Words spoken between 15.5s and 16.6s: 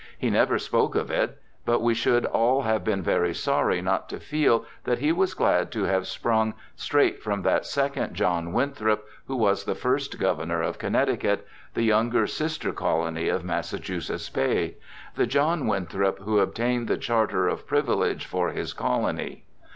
Winthrop who